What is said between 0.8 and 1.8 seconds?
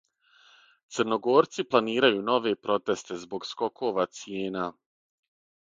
Црногорци